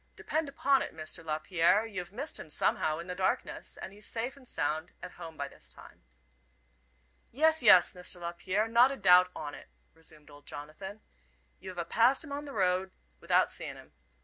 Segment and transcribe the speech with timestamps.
[0.15, 1.23] Depend upon it, Mr.
[1.23, 5.37] Lapierre, you've missed him somehow in the darkness, and he's safe and sound at home
[5.37, 6.01] by this time."
[7.31, 8.19] "Yes, yes, Mr.
[8.19, 11.03] Lapierre, not a doubt on it," resumed old Jonathan,
[11.59, 12.89] "you've a passed him on the road
[13.21, 13.93] athout seein' 'im.